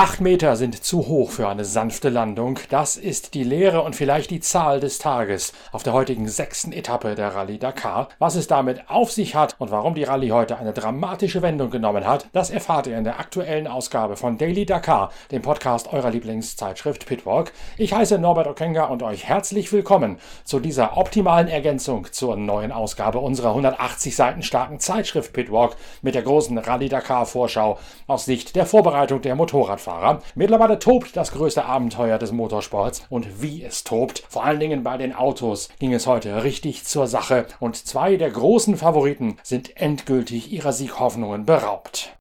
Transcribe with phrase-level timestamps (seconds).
[0.00, 2.60] Acht Meter sind zu hoch für eine sanfte Landung.
[2.70, 7.16] Das ist die Lehre und vielleicht die Zahl des Tages auf der heutigen sechsten Etappe
[7.16, 8.08] der Rallye Dakar.
[8.20, 12.06] Was es damit auf sich hat und warum die Rallye heute eine dramatische Wendung genommen
[12.06, 17.04] hat, das erfahrt ihr in der aktuellen Ausgabe von Daily Dakar, dem Podcast eurer Lieblingszeitschrift
[17.04, 17.52] Pitwalk.
[17.76, 23.18] Ich heiße Norbert Okenga und euch herzlich willkommen zu dieser optimalen Ergänzung zur neuen Ausgabe
[23.18, 28.64] unserer 180 Seiten starken Zeitschrift Pitwalk mit der großen Rallye Dakar Vorschau aus Sicht der
[28.64, 29.87] Vorbereitung der Motorradfahrer.
[29.88, 30.22] Radfahrer.
[30.34, 34.22] Mittlerweile tobt das größte Abenteuer des Motorsports und wie es tobt.
[34.28, 38.30] Vor allen Dingen bei den Autos ging es heute richtig zur Sache und zwei der
[38.30, 42.16] großen Favoriten sind endgültig ihrer Sieghoffnungen beraubt.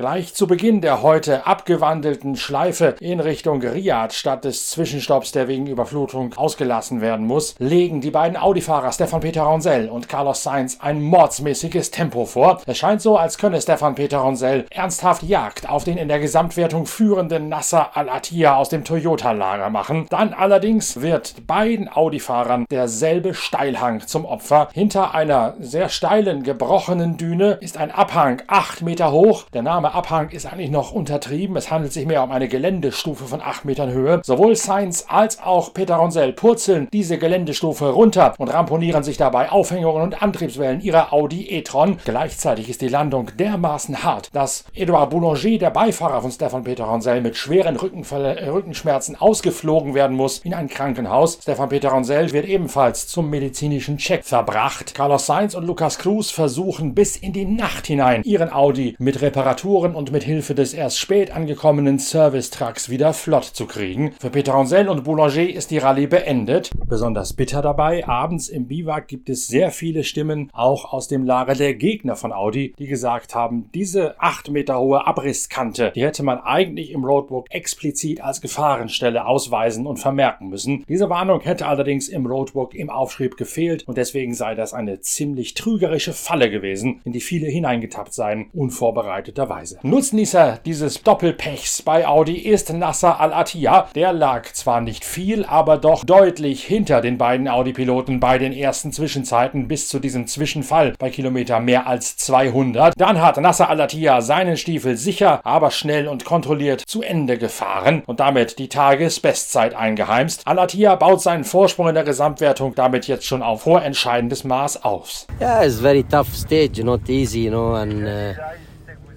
[0.00, 5.66] Gleich zu Beginn der heute abgewandelten Schleife in Richtung Riyadh statt des Zwischenstopps, der wegen
[5.66, 11.02] Überflutung ausgelassen werden muss, legen die beiden Audi-Fahrer Stefan Peter Ronsell und Carlos Sainz ein
[11.02, 12.62] mordsmäßiges Tempo vor.
[12.64, 16.86] Es scheint so, als könne Stefan Peter Ronsell ernsthaft Jagd auf den in der Gesamtwertung
[16.86, 20.06] führenden Nasser Al-Attiyah aus dem Toyota-Lager machen.
[20.08, 24.70] Dann allerdings wird beiden Audi-Fahrern derselbe Steilhang zum Opfer.
[24.72, 29.44] Hinter einer sehr steilen, gebrochenen Düne ist ein Abhang acht Meter hoch.
[29.52, 31.56] Der Name Abhang ist eigentlich noch untertrieben.
[31.56, 34.20] Es handelt sich mehr um eine Geländestufe von 8 Metern Höhe.
[34.24, 40.02] Sowohl Sainz als auch Peter Ronsell purzeln diese Geländestufe runter und ramponieren sich dabei Aufhängungen
[40.02, 41.98] und Antriebswellen ihrer Audi e-tron.
[42.04, 47.20] Gleichzeitig ist die Landung dermaßen hart, dass Edouard Boulanger, der Beifahrer von Stefan Peter Ronsell,
[47.20, 51.38] mit schweren äh, Rückenschmerzen ausgeflogen werden muss in ein Krankenhaus.
[51.42, 54.94] Stefan Peter Ronsell wird ebenfalls zum medizinischen Check verbracht.
[54.94, 59.79] Carlos Sainz und Lucas Cruz versuchen bis in die Nacht hinein ihren Audi mit Reparaturen
[59.80, 64.12] Motoren und mit Hilfe des erst spät angekommenen Service-Trucks wieder flott zu kriegen.
[64.20, 66.70] Für Peter Ronsell und Boulanger ist die Rallye beendet.
[66.86, 71.54] Besonders bitter dabei, abends im Biwak gibt es sehr viele Stimmen, auch aus dem Lager
[71.54, 76.40] der Gegner von Audi, die gesagt haben, diese 8 Meter hohe Abrisskante, die hätte man
[76.40, 80.84] eigentlich im Roadbook explizit als Gefahrenstelle ausweisen und vermerken müssen.
[80.90, 85.54] Diese Warnung hätte allerdings im Roadbook im Aufschrieb gefehlt und deswegen sei das eine ziemlich
[85.54, 89.69] trügerische Falle gewesen, in die viele hineingetappt seien, unvorbereiteterweise.
[89.70, 89.78] Weise.
[89.82, 93.88] Nutznießer dieses Doppelpechs bei Audi ist Nasser Al-Attiyah.
[93.94, 98.92] Der lag zwar nicht viel, aber doch deutlich hinter den beiden Audi-Piloten bei den ersten
[98.92, 102.94] Zwischenzeiten bis zu diesem Zwischenfall bei Kilometer mehr als 200.
[102.96, 108.20] Dann hat Nasser Al-Attiyah seinen Stiefel sicher, aber schnell und kontrolliert zu Ende gefahren und
[108.20, 110.46] damit die Tagesbestzeit eingeheimst.
[110.46, 115.26] Al-Attiyah baut seinen Vorsprung in der Gesamtwertung damit jetzt schon auf vorentscheidendes Maß aus.
[115.40, 118.32] Yeah, it's very tough stage, not easy, you know, and uh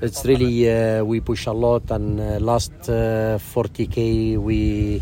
[0.04, 5.02] it's really uh, we push a lot and uh, last 40k uh, we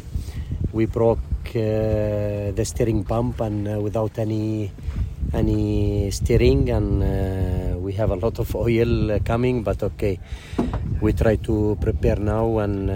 [0.71, 1.17] we broke
[1.55, 4.71] uh, the steering pump and uh, without any
[5.33, 7.01] any steering and
[7.81, 10.19] we have a lot of oil coming but okay.
[11.01, 12.91] We try to prepare now and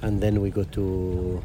[0.00, 1.42] and then we go to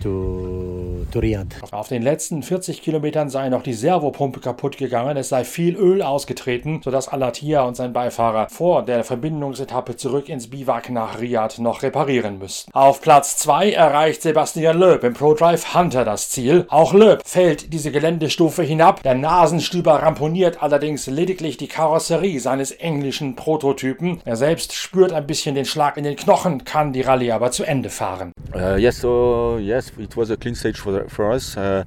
[0.00, 1.46] to, to Riyadh.
[1.70, 6.02] Auf den letzten 40 Kilometern sei noch die Servopumpe kaputt gegangen, es sei viel Öl
[6.02, 11.82] ausgetreten, sodass Alatia und sein Beifahrer vor der Verbindungsetappe zurück ins Biwak nach Riyadh noch
[11.82, 12.72] reparieren müssten.
[12.72, 16.66] Auf Platz 2 erreicht Sebastian Loeb im ProDrive Hunter das Ziel.
[16.68, 19.02] Auch Loeb fällt diese Geländestufe hinab.
[19.02, 24.20] Der Nasenstüber ramponiert allerdings lediglich die Karosserie seines englischen Prototypen.
[24.24, 27.64] Er selbst spürt ein bisschen den Schlag in den Knochen, kann die Rallye aber zu
[27.64, 28.32] Ende fahren.
[28.54, 31.56] Uh, yes, so yes, it was a clean stage for, for us.
[31.56, 31.84] Uh,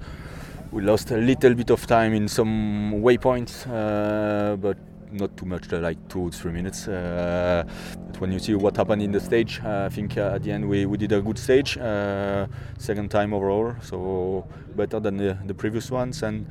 [0.71, 4.77] we lost a little bit of time in some waypoints, uh, but
[5.11, 6.87] not too much, like two or three minutes.
[6.87, 7.63] Uh,
[8.07, 10.51] but when you see what happened in the stage, uh, I think uh, at the
[10.51, 11.73] end we, we did a good stage,
[12.79, 16.23] second time overall, so better than the, the previous ones.
[16.23, 16.47] And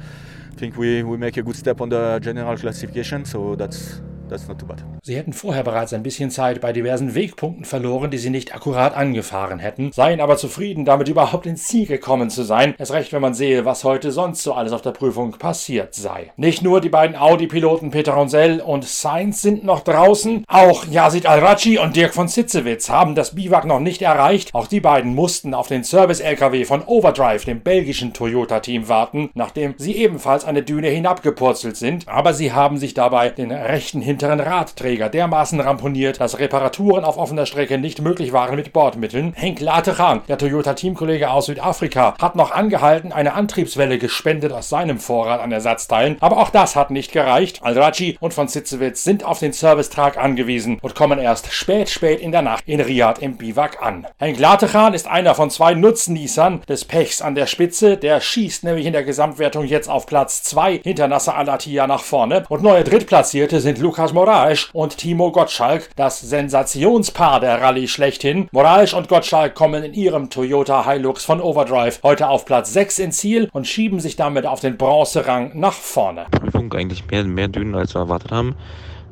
[0.52, 4.00] I think we, we make a good step on the general classification, so that's
[4.32, 4.82] that's not too bad.
[5.02, 8.94] Sie hätten vorher bereits ein bisschen Zeit bei diversen Wegpunkten verloren, die sie nicht akkurat
[8.94, 12.74] angefahren hätten, seien aber zufrieden, damit überhaupt ins Ziel gekommen zu sein.
[12.78, 16.32] Es recht, wenn man sehe, was heute sonst so alles auf der Prüfung passiert sei.
[16.36, 21.78] Nicht nur die beiden Audi-Piloten Peter Ronsell und Sainz sind noch draußen, auch Yazid Al-Raji
[21.78, 24.54] und Dirk von Sitzewitz haben das Biwak noch nicht erreicht.
[24.54, 29.96] Auch die beiden mussten auf den Service-LKW von Overdrive, dem belgischen Toyota-Team, warten, nachdem sie
[29.96, 32.08] ebenfalls eine Düne hinabgepurzelt sind.
[32.08, 37.18] Aber sie haben sich dabei den rechten Hintergrund hinteren Radträger dermaßen ramponiert, dass Reparaturen auf
[37.18, 39.32] offener Strecke nicht möglich waren mit Bordmitteln.
[39.34, 45.40] Henk Latechan, der Toyota-Teamkollege aus Südafrika, hat noch angehalten, eine Antriebswelle gespendet aus seinem Vorrat
[45.40, 47.62] an Ersatzteilen, aber auch das hat nicht gereicht.
[47.62, 52.30] Al-Raji und von Sitzewitz sind auf den Servicetrag angewiesen und kommen erst spät, spät in
[52.30, 54.06] der Nacht in Riyadh im Biwak an.
[54.18, 58.86] Henk Latechan ist einer von zwei Nutznießern des Pechs an der Spitze, der schießt nämlich
[58.86, 63.58] in der Gesamtwertung jetzt auf Platz 2 hinter Nasser Al-Attiyah nach vorne und neue Drittplatzierte
[63.60, 68.48] sind Lukas Moraes und Timo Gottschalk, das Sensationspaar der Rallye schlechthin.
[68.52, 73.18] Moraes und Gottschalk kommen in ihrem Toyota Hilux von Overdrive heute auf Platz 6 ins
[73.18, 76.26] Ziel und schieben sich damit auf den Bronzerang nach vorne.
[76.30, 78.56] Prüfung eigentlich mehr, mehr Dünen als wir erwartet haben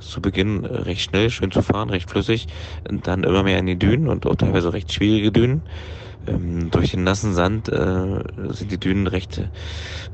[0.01, 2.47] zu Beginn äh, recht schnell, schön zu fahren, recht flüssig,
[2.85, 5.63] dann immer mehr in die Dünen und auch teilweise recht schwierige Dünen.
[6.27, 9.49] Ähm, durch den nassen Sand äh, sind die Dünen recht,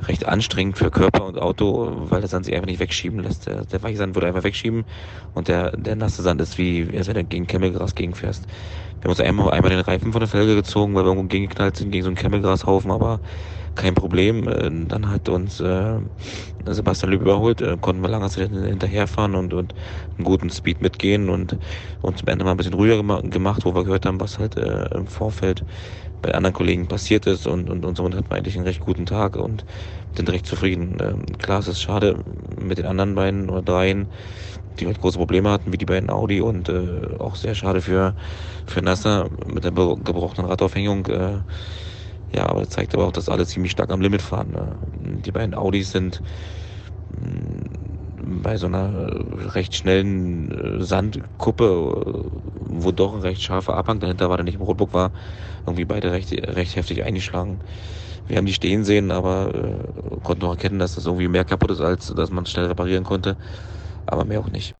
[0.02, 3.46] recht anstrengend für Körper und Auto, weil der Sand sich einfach nicht wegschieben lässt.
[3.46, 4.84] Der, der weiche Sand würde einfach wegschieben
[5.34, 8.46] und der, der nasse Sand ist wie, als wenn du gegen Kemmelgras gegenfährst.
[9.00, 11.76] Wir haben uns einmal, einmal den Reifen von der Felge gezogen, weil wir irgendwo gegengeknallt
[11.76, 13.20] sind gegen so einen Kemmelgrashaufen, aber
[13.76, 14.48] kein Problem.
[14.48, 16.00] Äh, dann hat uns äh,
[16.64, 19.74] Sebastian Lüb überholt, äh, konnten wir lange Zeit hinterherfahren und, und
[20.18, 21.58] einen guten Speed mitgehen und
[22.00, 24.86] uns am Ende mal ein bisschen ruhiger gemacht, wo wir gehört haben, was halt äh,
[24.94, 25.64] im Vorfeld
[26.22, 29.06] bei anderen Kollegen passiert ist und, und, und somit hatten wir eigentlich einen recht guten
[29.06, 29.64] Tag und
[30.16, 30.96] sind recht zufrieden.
[31.00, 32.24] Ähm, klar, es ist schade
[32.60, 34.08] mit den anderen beiden oder dreien,
[34.78, 38.14] die halt große Probleme hatten, wie die beiden Audi und äh, auch sehr schade für,
[38.66, 41.06] für Nasser mit der gebrochenen Radaufhängung.
[41.06, 41.40] Äh,
[42.36, 44.50] ja, aber das zeigt aber auch, dass alle ziemlich stark am Limit fahren.
[44.50, 44.76] Ne?
[45.24, 46.20] Die beiden Audis sind
[47.10, 49.10] mm, bei so einer
[49.54, 52.28] recht schnellen äh, Sandkuppe, äh,
[52.66, 55.12] wo doch ein recht scharfer Abhang dahinter war, der nicht im Rotbook war,
[55.64, 57.60] irgendwie beide recht, recht heftig eingeschlagen.
[58.28, 61.70] Wir haben die stehen sehen, aber äh, konnten auch erkennen, dass das irgendwie mehr kaputt
[61.70, 63.36] ist, als dass man es schnell reparieren konnte.
[64.04, 64.74] Aber mehr auch nicht.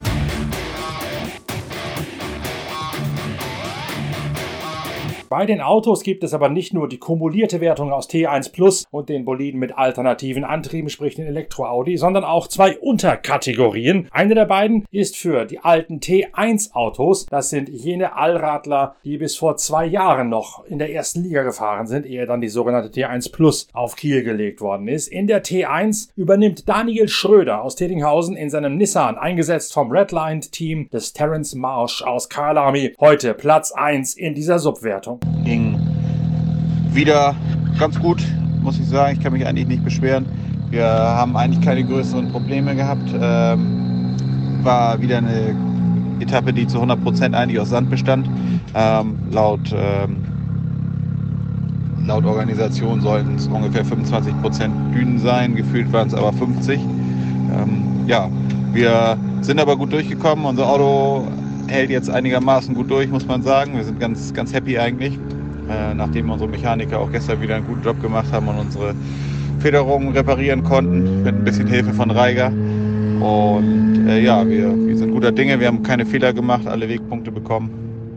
[5.29, 9.09] Bei den Autos gibt es aber nicht nur die kumulierte Wertung aus T1 Plus und
[9.09, 14.09] den Boliden mit alternativen Antrieben, sprich den Elektro-Audi, sondern auch zwei Unterkategorien.
[14.13, 17.27] Eine der beiden ist für die alten T1 Autos.
[17.27, 21.89] Das sind jene Allradler, die bis vor zwei Jahren noch in der ersten Liga gefahren
[21.89, 25.09] sind, ehe dann die sogenannte T1 Plus auf Kiel gelegt worden ist.
[25.09, 31.13] In der T1 übernimmt Daniel Schröder aus Tettinghausen in seinem Nissan, eingesetzt vom Redlined-Team des
[31.13, 35.16] Terence Marsh aus Karlami, heute Platz 1 in dieser Subwertung.
[35.45, 35.79] Ging
[36.93, 37.35] wieder
[37.79, 38.23] ganz gut,
[38.63, 39.17] muss ich sagen.
[39.17, 40.27] Ich kann mich eigentlich nicht beschweren.
[40.71, 43.15] Wir haben eigentlich keine größeren Probleme gehabt.
[43.21, 44.15] Ähm,
[44.63, 45.55] war wieder eine
[46.21, 48.29] Etappe, die zu 100 Prozent eigentlich aus Sand bestand.
[48.75, 50.17] Ähm, laut, ähm,
[52.05, 55.55] laut Organisation sollten es ungefähr 25 Prozent Dünen sein.
[55.55, 56.81] Gefühlt waren es aber 50.
[56.81, 58.29] Ähm, ja,
[58.73, 60.45] wir sind aber gut durchgekommen.
[60.45, 61.29] Unser Auto
[61.69, 63.77] hält jetzt einigermaßen gut durch, muss man sagen.
[63.77, 65.15] Wir sind ganz, ganz happy eigentlich,
[65.71, 68.95] äh, nachdem unsere Mechaniker auch gestern wieder einen guten Job gemacht haben und unsere
[69.61, 72.49] Federungen reparieren konnten, mit ein bisschen Hilfe von Reiger.
[72.49, 77.33] Und äh, ja, wir, wir sind guter Dinge, wir haben keine Fehler gemacht, alle Wegpunkte
[77.33, 77.71] bekommen.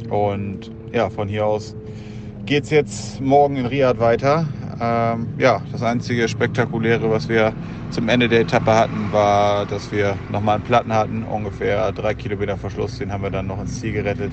[0.10, 1.76] Und ja, von hier aus
[2.46, 4.48] geht es jetzt morgen in Riyadh weiter.
[4.82, 7.54] Ähm, ja, das einzige Spektakuläre, was wir
[7.90, 12.58] zum Ende der Etappe hatten, war, dass wir nochmal einen Platten hatten, ungefähr drei Kilometer
[12.58, 12.98] Verschluss.
[12.98, 14.32] Den haben wir dann noch ins Ziel gerettet,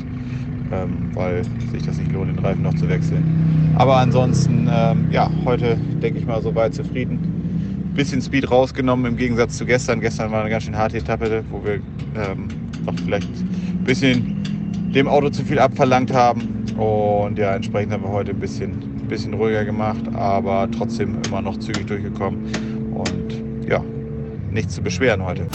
[0.71, 3.75] ähm, weil sich das nicht lohnt, den Reifen noch zu wechseln.
[3.77, 7.93] Aber ansonsten, ähm, ja, heute denke ich mal soweit zufrieden.
[7.95, 10.01] Bisschen Speed rausgenommen im Gegensatz zu gestern.
[10.01, 12.49] Gestern war eine ganz schön harte Etappe, wo wir ähm,
[12.85, 16.43] noch vielleicht ein bisschen dem Auto zu viel abverlangt haben.
[16.77, 21.59] Und ja, entsprechend haben wir heute ein bisschen bisschen ruhiger gemacht, aber trotzdem immer noch
[21.59, 22.93] zügig durchgekommen.
[22.95, 23.83] Und ja,
[24.51, 25.47] nichts zu beschweren heute.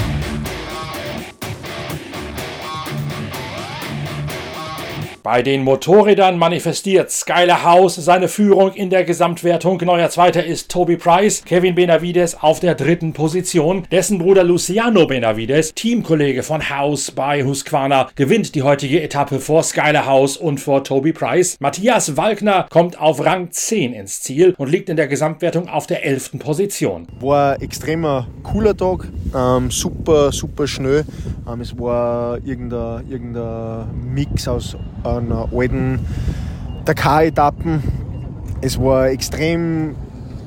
[5.24, 9.80] Bei den Motorrädern manifestiert Skyler House seine Führung in der Gesamtwertung.
[9.84, 13.84] Neuer Zweiter ist Toby Price, Kevin Benavides auf der dritten Position.
[13.92, 20.08] Dessen Bruder Luciano Benavides, Teamkollege von House bei Husqvarna, gewinnt die heutige Etappe vor Skyler
[20.08, 21.56] House und vor Toby Price.
[21.60, 26.04] Matthias Walkner kommt auf Rang 10 ins Ziel und liegt in der Gesamtwertung auf der
[26.04, 26.40] 11.
[26.40, 27.08] Position.
[27.20, 31.06] War ein extremer cooler Tag, ähm, super, super schnell.
[31.48, 36.00] Ähm, es war irgendein, irgendein Mix aus an alten
[36.86, 37.84] Dakar-Etappen.
[38.62, 39.96] Es war extrem,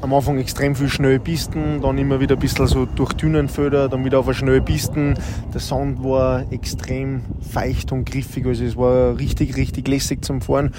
[0.00, 4.04] am Anfang extrem viel schnelle Pisten, dann immer wieder ein bisschen so durch Dünenfelder, dann
[4.04, 5.14] wieder auf eine schnelle Pisten.
[5.52, 10.72] Der Sound war extrem feucht und griffig, also es war richtig, richtig lässig zum Fahren.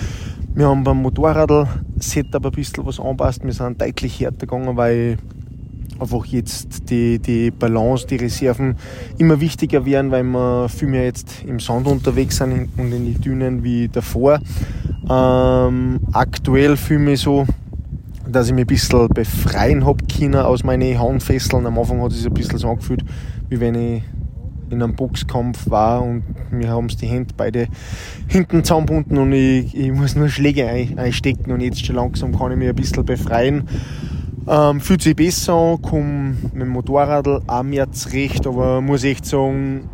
[0.54, 3.44] Wir haben beim Motorradl-Setup ein bisschen was anpasst.
[3.44, 5.18] Wir sind deutlich härter gegangen, weil
[6.00, 8.76] einfach jetzt die, die Balance, die Reserven
[9.18, 13.14] immer wichtiger werden, weil wir viel mehr jetzt im Sand unterwegs sind und in die
[13.14, 14.40] Dünen wie davor.
[15.10, 17.46] Ähm, aktuell fühle ich mich so,
[18.28, 21.66] dass ich mich ein bisschen befreien habe können aus meinen Handfesseln.
[21.66, 23.04] Am Anfang hat es sich ein bisschen so angefühlt,
[23.50, 24.04] wie wenn ich
[24.70, 27.68] in einem Boxkampf war und mir haben die Hände beide
[28.28, 32.52] hinten zusammenbunden und ich, ich muss nur Schläge ein, einstecken und jetzt schon langsam kann
[32.52, 33.68] ich mich ein bisschen befreien.
[34.48, 39.26] Ähm, fühlt sich besser an, komme mit dem Motorrad auch mehr zurecht, aber muss echt
[39.26, 39.90] sagen,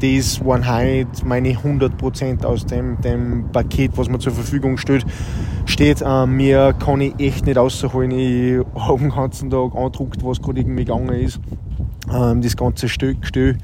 [0.00, 5.06] das waren heute meine 100% aus dem, dem Paket, was mir zur Verfügung steht.
[5.64, 8.10] steht äh, mir kann ich echt nicht rausholen.
[8.10, 11.40] Ich habe den ganzen Tag andruckt, was gerade irgendwie gegangen ist.
[12.12, 13.56] Ähm, das ganze Stück, Stück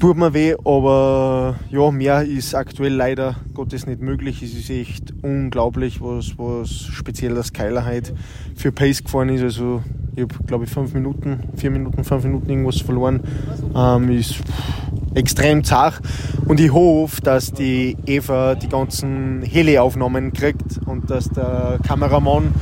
[0.00, 4.42] tut mir weh, aber ja, mehr ist aktuell leider Gottes nicht möglich.
[4.42, 8.14] Es ist echt unglaublich, was, was speziell das Keiler heute
[8.54, 9.42] für Pace gefahren ist.
[9.42, 9.82] Also
[10.14, 13.20] ich habe glaube ich fünf Minuten, vier Minuten, fünf Minuten irgendwas verloren.
[13.74, 14.36] Ähm, ist
[15.14, 16.00] extrem zart
[16.46, 22.52] und ich hoffe, dass die Eva die ganzen Heli-Aufnahmen kriegt und dass der Kameramann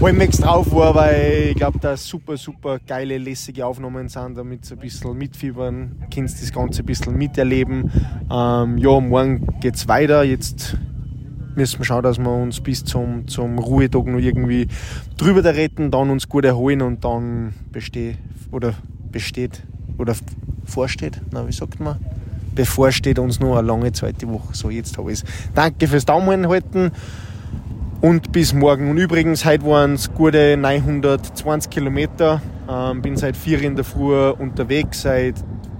[0.00, 4.74] halbwegs drauf war, weil ich glaube, dass super, super geile, lässige Aufnahmen sind, damit sie
[4.74, 7.90] ein bisschen mitfiebern, kannst das Ganze ein bisschen miterleben.
[8.30, 10.24] Ähm, ja, morgen geht es weiter.
[10.24, 10.78] Jetzt
[11.54, 14.68] müssen wir schauen, dass wir uns bis zum, zum Ruhetag noch irgendwie
[15.18, 18.16] drüber da retten, dann uns gut erholen und dann besteht
[18.50, 18.72] oder
[19.12, 19.62] besteht
[19.98, 20.14] oder
[20.64, 21.98] vorsteht, na, wie sagt man?
[22.54, 24.54] Bevorsteht uns noch eine lange zweite Woche.
[24.54, 25.24] So, jetzt habe ich es.
[25.54, 26.90] Danke fürs Daumen halten
[28.00, 28.90] und bis morgen.
[28.90, 32.40] Und übrigens, heute waren es gute 920 Kilometer.
[32.68, 35.34] Ähm, bin seit 4 in der Früh unterwegs, seit,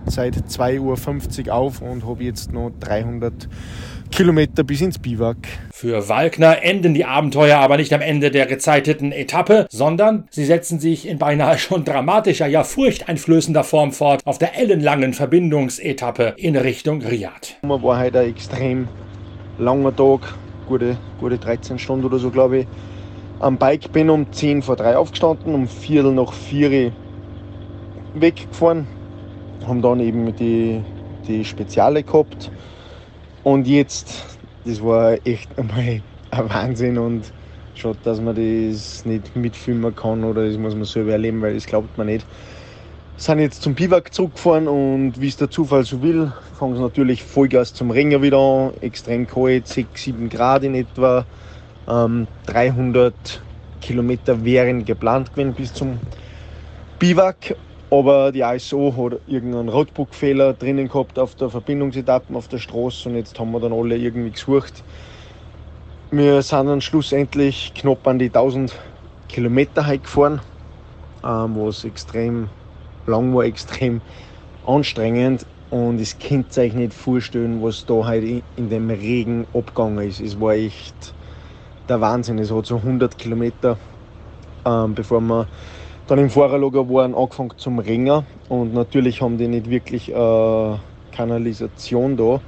[0.06, 3.48] seit 2.50 Uhr auf und habe jetzt noch 300
[4.10, 5.36] Kilometer bis ins Biwak.
[5.72, 10.80] Für Walkner enden die Abenteuer aber nicht am Ende der gezeiteten Etappe, sondern sie setzen
[10.80, 17.02] sich in beinahe schon dramatischer, ja furchteinflößender Form fort auf der ellenlangen Verbindungsetappe in Richtung
[17.02, 17.56] Riyadh.
[17.62, 18.88] War heute ein extrem
[19.58, 20.34] langer Tag,
[20.70, 22.66] gute, gute 13 Stunden oder so, glaube ich.
[23.40, 26.92] Am Bike bin um 10 vor 3 aufgestanden, um Viertel nach 4
[28.14, 28.86] weggefahren.
[29.66, 30.80] Haben dann eben die,
[31.26, 32.52] die Speziale gehabt.
[33.42, 37.32] Und jetzt, das war echt einmal ein Wahnsinn und
[37.74, 41.66] schaut, dass man das nicht mitfilmen kann oder das muss man selber erleben, weil das
[41.66, 42.26] glaubt man nicht
[43.20, 47.22] sind jetzt zum Biwak zurückgefahren und wie es der Zufall so will, fangen sie natürlich
[47.22, 48.72] Vollgas zum Ringen wieder an.
[48.80, 51.26] Extrem kalt, 6, 7 Grad in etwa.
[51.86, 53.42] Ähm, 300
[53.82, 55.98] Kilometer wären geplant gewesen bis zum
[56.98, 57.56] Biwak.
[57.90, 63.16] Aber die ISO hat irgendeinen Roadbook-Fehler drinnen gehabt auf der Verbindungsetappe auf der Straße und
[63.16, 64.82] jetzt haben wir dann alle irgendwie gesucht.
[66.10, 68.74] Wir sind dann schlussendlich knapp an die 1000
[69.28, 70.40] Kilometer gefahren,
[71.22, 72.48] ähm, was extrem
[73.07, 74.00] lang war extrem
[74.66, 78.25] anstrengend und es könnt euch nicht vorstellen, was da halt
[78.57, 80.21] in dem Regen abgegangen ist.
[80.21, 81.14] Es war echt
[81.88, 82.38] der Wahnsinn.
[82.38, 83.78] Es hat so 100 Kilometer,
[84.64, 85.47] ähm, bevor wir
[86.07, 90.76] dann im Fahrerlager waren, angefangen zum Ringen und natürlich haben die nicht wirklich äh,
[91.12, 92.40] Kanalisation da.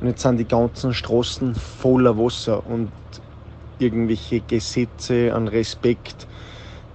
[0.00, 2.90] Und jetzt sind die ganzen Straßen voller Wasser und
[3.78, 6.26] irgendwelche Gesetze an Respekt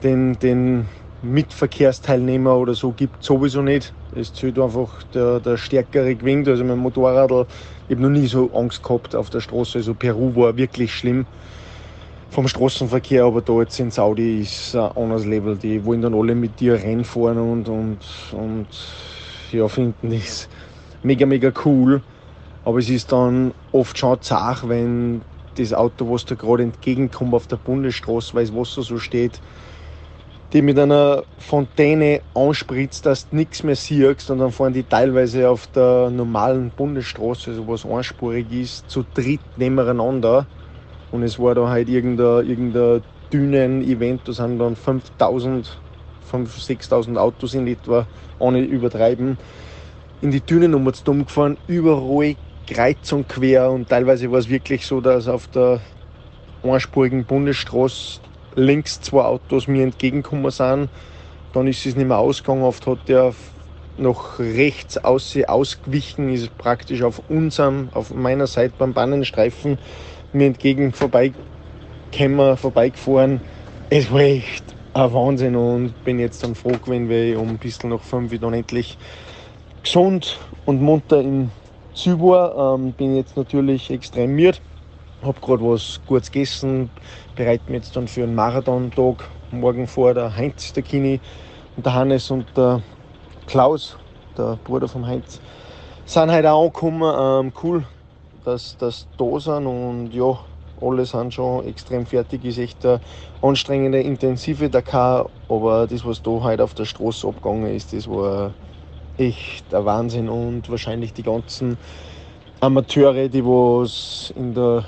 [0.04, 0.88] den, den
[1.22, 3.96] Mitverkehrsteilnehmer oder so gibt es sowieso nicht.
[4.12, 6.48] Es zählt einfach der, der stärkere gewinnt.
[6.48, 7.32] Also mein Motorrad,
[7.88, 9.80] ich habe noch nie so Angst gehabt auf der Straße.
[9.80, 11.28] Also Peru war wirklich schlimm
[12.30, 15.58] vom Straßenverkehr, aber da jetzt in Saudi ist ein anderes Level.
[15.58, 18.68] Die wollen dann alle mit dir reinfahren und, und, und
[19.52, 20.50] ja, finden das
[21.02, 22.04] mega, mega cool.
[22.64, 27.48] Aber es ist dann oft schon zart, wenn das Auto, was da gerade entgegenkommt auf
[27.48, 29.42] der Bundesstraße, weil das Wasser so steht,
[30.56, 35.50] die mit einer Fontäne anspritzt, dass du nichts mehr siehst und dann fahren die teilweise
[35.50, 40.48] auf der normalen Bundesstraße, also was einspurig ist, zu dritt nebeneinander.
[41.12, 45.82] Und es war da halt irgendein, irgendein Dünen-Event, da sind dann 5000,
[46.32, 46.48] 5.000,
[46.90, 48.08] 6.000 Autos in etwa,
[48.40, 49.38] ohne übertreiben,
[50.22, 53.72] in die Dünen um uns dumm gefahren, überall kreuz und quer.
[53.72, 55.82] Und teilweise war es wirklich so, dass auf der
[56.64, 58.22] einspurigen Bundesstraße
[58.56, 60.90] links zwei Autos mir entgegengekommen sind.
[61.54, 62.64] Dann ist es nicht mehr ausgegangen.
[62.64, 63.34] Oft hat der
[63.98, 69.78] noch rechts aus, ausgewichen, ist praktisch auf unserem, auf meiner Seite beim Bannenstreifen
[70.34, 73.40] mir entgegen vorbeigekommen, vorbeigefahren.
[73.90, 77.58] Es war echt ein Wahnsinn und bin jetzt dann froh gewesen, weil ich um ein
[77.58, 78.98] bisschen nach fünf dann endlich
[79.84, 81.52] gesund und munter im
[81.94, 82.76] Ziel war.
[82.76, 84.58] Ähm, bin jetzt natürlich extrem müde
[85.22, 86.90] habe gerade was Gutes gegessen,
[87.36, 90.14] bereite mich jetzt dann für einen Marathon-Tag morgen vor.
[90.14, 91.20] Der Heinz, der Kini
[91.76, 92.82] und der Hannes und der
[93.48, 93.98] Klaus,
[94.38, 95.40] der Bruder vom Heinz,
[96.06, 97.46] sind heute auch angekommen.
[97.48, 97.84] Ähm, cool,
[98.44, 100.40] dass das da sind und ja,
[100.82, 102.44] alle sind schon extrem fertig.
[102.46, 103.02] Ist echt eine
[103.42, 108.54] anstrengende, intensive Dakar, aber das, was da heute auf der Straße abgegangen ist, das war
[109.18, 111.78] echt der Wahnsinn und wahrscheinlich die ganzen
[112.60, 114.86] Amateure, die was in der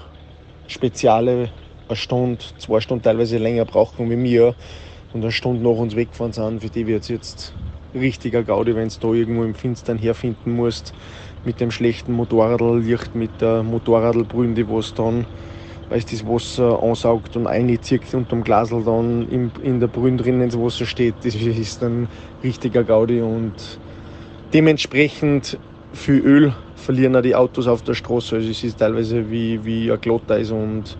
[0.67, 1.49] Speziale
[1.87, 4.55] eine Stunde, zwei Stunden teilweise länger brauchen wie mir.
[5.13, 7.53] Und eine Stunde nach uns weggefahren sind, für die wird es jetzt
[7.93, 10.93] richtiger Gaudi, wenn du da irgendwo im Finstern herfinden musst.
[11.45, 15.25] Mit dem schlechten Motorradlicht, mit der Motorradlbrühe, die was dann,
[15.87, 20.15] weil es das Wasser ansaugt und einzieht und am Glasel dann in, in der Brühe
[20.17, 22.09] drin ins Wasser steht, das ist dann
[22.43, 23.21] richtiger Gaudi.
[23.21, 23.79] Und
[24.53, 25.57] dementsprechend
[25.97, 28.35] viel Öl verlieren auch die Autos auf der Straße.
[28.35, 30.97] Also es ist teilweise wie, wie ein Glatteis und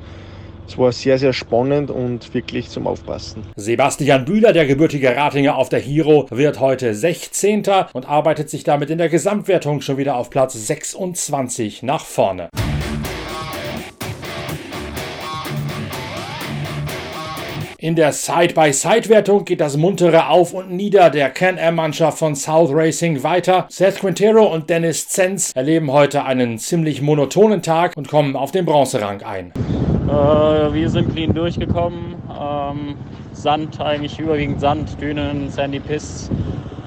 [0.67, 3.43] es war sehr, sehr spannend und wirklich zum Aufpassen.
[3.55, 7.63] Sebastian Bühler, der gebürtige Ratinger auf der Hero, wird heute 16.
[7.93, 12.49] und arbeitet sich damit in der Gesamtwertung schon wieder auf Platz 26 nach vorne.
[17.79, 23.67] In der Side-by-Side-Wertung geht das muntere Auf und Nieder der Can-Am-Mannschaft von South Racing weiter.
[23.69, 28.65] Seth Quintero und Dennis Zenz erleben heute einen ziemlich monotonen Tag und kommen auf den
[28.65, 29.53] Bronzerang ein.
[30.07, 30.11] Äh,
[30.73, 32.15] wir sind clean durchgekommen.
[32.31, 32.95] Ähm,
[33.33, 36.31] Sand, eigentlich überwiegend Sand, Dünen, Sandy Piss.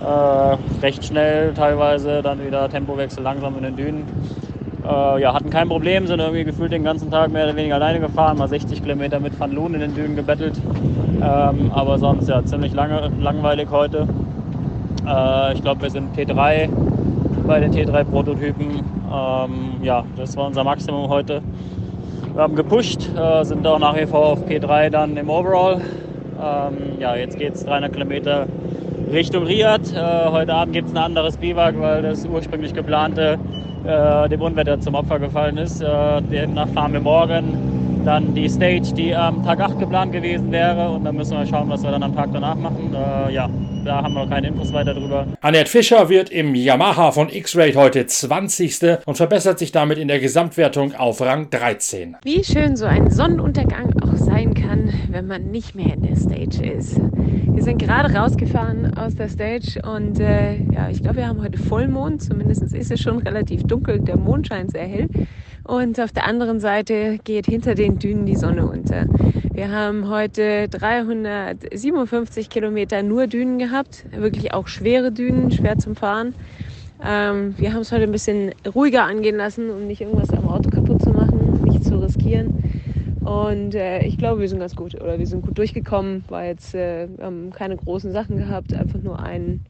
[0.00, 4.04] Äh, recht schnell teilweise, dann wieder Tempowechsel langsam in den Dünen.
[4.84, 8.00] Äh, ja, hatten kein Problem, sind irgendwie gefühlt den ganzen Tag mehr oder weniger alleine
[8.00, 10.60] gefahren, mal 60 Kilometer mit Van Loon in den Dünen gebettelt.
[11.22, 14.08] Ähm, aber sonst ja ziemlich lange, langweilig heute.
[15.06, 16.68] Äh, ich glaube, wir sind T3
[17.46, 18.82] bei den T3-Prototypen.
[19.12, 21.42] Ähm, ja, das war unser Maximum heute.
[22.32, 25.80] Wir haben gepusht, äh, sind auch nach wie vor auf P3 dann im Overall.
[26.40, 28.46] Ähm, ja, jetzt geht es 300 Kilometer
[29.12, 29.92] Richtung Riyadh.
[29.94, 33.38] Äh, heute Abend gibt es ein anderes Biwak, weil das ursprünglich geplante
[33.84, 35.80] äh, dem Unwetter zum Opfer gefallen ist.
[35.80, 40.90] Äh, demnach fahren wir morgen dann die Stage, die am Tag 8 geplant gewesen wäre.
[40.90, 42.94] Und dann müssen wir schauen, was wir dann am Tag danach machen.
[42.94, 43.48] Äh, ja,
[43.84, 45.26] da haben wir noch keine Infos weiter drüber.
[45.40, 48.98] Annette Fischer wird im Yamaha von X-Raid heute 20.
[49.06, 52.16] und verbessert sich damit in der Gesamtwertung auf Rang 13.
[52.22, 56.64] Wie schön so ein Sonnenuntergang auch sein kann, wenn man nicht mehr in der Stage
[56.72, 56.96] ist.
[56.96, 61.58] Wir sind gerade rausgefahren aus der Stage und äh, ja, ich glaube, wir haben heute
[61.58, 62.22] Vollmond.
[62.22, 64.00] Zumindest ist es schon relativ dunkel.
[64.00, 65.08] Der Mond scheint sehr hell.
[65.64, 69.04] Und auf der anderen Seite geht hinter den Dünen die Sonne unter.
[69.52, 76.34] Wir haben heute 357 Kilometer nur Dünen gehabt, wirklich auch schwere Dünen, schwer zum Fahren.
[77.06, 80.70] Ähm, wir haben es heute ein bisschen ruhiger angehen lassen, um nicht irgendwas am Auto
[80.70, 82.59] kaputt zu machen, nicht zu riskieren.
[83.30, 86.74] Und äh, ich glaube, wir sind ganz gut oder wir sind gut durchgekommen, war jetzt
[86.74, 89.60] äh, haben keine großen Sachen gehabt, einfach nur ein,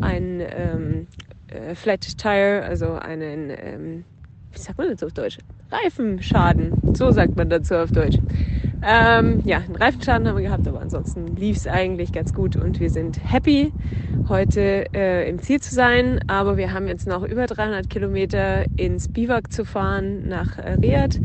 [0.00, 1.06] ein ähm,
[1.46, 4.04] äh, Flat Tire, also einen ähm,
[4.50, 5.38] wie sagt man das auf Deutsch?
[5.70, 6.72] Reifenschaden.
[6.94, 8.18] So sagt man dazu auf Deutsch.
[8.82, 12.80] Ähm, ja, einen Reifenschaden haben wir gehabt, aber ansonsten lief es eigentlich ganz gut und
[12.80, 13.72] wir sind happy,
[14.28, 16.18] heute äh, im Ziel zu sein.
[16.26, 21.20] Aber wir haben jetzt noch über 300 Kilometer ins Biwak zu fahren nach äh, Riyadh.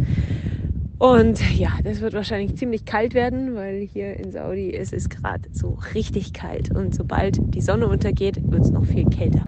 [1.03, 5.49] Und ja, das wird wahrscheinlich ziemlich kalt werden, weil hier in Saudi ist es gerade
[5.51, 6.73] so richtig kalt.
[6.73, 9.43] Und sobald die Sonne untergeht, wird es noch viel kälter.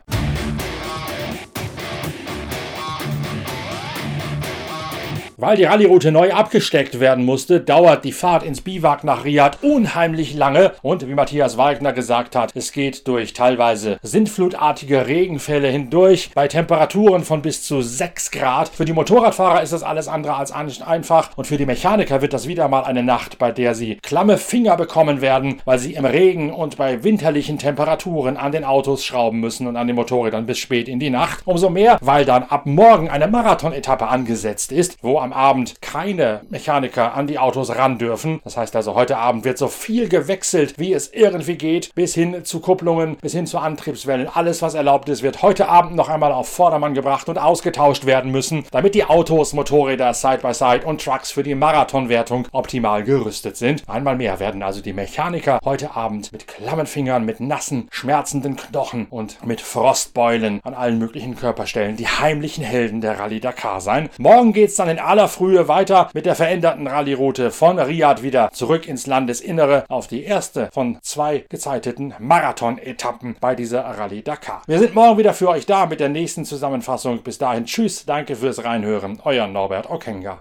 [5.38, 10.34] Weil die Rallyroute neu abgesteckt werden musste, dauert die Fahrt ins Biwak nach Riyadh unheimlich
[10.34, 16.48] lange und wie Matthias Wagner gesagt hat, es geht durch teilweise sintflutartige Regenfälle hindurch bei
[16.48, 18.70] Temperaturen von bis zu 6 Grad.
[18.70, 22.48] Für die Motorradfahrer ist das alles andere als einfach und für die Mechaniker wird das
[22.48, 26.54] wieder mal eine Nacht, bei der sie klamme Finger bekommen werden, weil sie im Regen
[26.54, 30.88] und bei winterlichen Temperaturen an den Autos schrauben müssen und an den Motorrädern bis spät
[30.88, 31.42] in die Nacht.
[31.44, 37.16] Umso mehr, weil dann ab morgen eine Marathon-Etappe angesetzt ist, wo am Abend keine Mechaniker
[37.16, 38.40] an die Autos ran dürfen.
[38.44, 42.46] Das heißt also, heute Abend wird so viel gewechselt, wie es irgendwie geht, bis hin
[42.46, 44.30] zu Kupplungen, bis hin zu Antriebswellen.
[44.32, 48.32] Alles, was erlaubt ist, wird heute Abend noch einmal auf Vordermann gebracht und ausgetauscht werden
[48.32, 53.84] müssen, damit die Autos, Motorräder, Side-by-Side -Side und Trucks für die Marathonwertung optimal gerüstet sind.
[53.88, 59.08] Einmal mehr werden also die Mechaniker heute Abend mit klammen Fingern, mit nassen, schmerzenden Knochen
[59.10, 64.10] und mit Frostbeulen an allen möglichen Körperstellen die heimlichen Helden der Rallye Dakar sein.
[64.20, 68.86] Morgen geht's dann in aller Frühe weiter mit der veränderten Rallyeroute von Riyadh wieder zurück
[68.86, 74.64] ins Landesinnere auf die erste von zwei gezeiteten Marathon-Etappen bei dieser Rallye Dakar.
[74.68, 77.24] Wir sind morgen wieder für euch da mit der nächsten Zusammenfassung.
[77.24, 80.40] Bis dahin, tschüss, danke fürs Reinhören, euer Norbert Okenga.